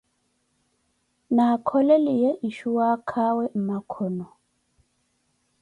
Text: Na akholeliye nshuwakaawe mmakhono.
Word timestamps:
Na 1.35 1.45
akholeliye 1.55 2.29
nshuwakaawe 2.47 3.45
mmakhono. 3.57 4.27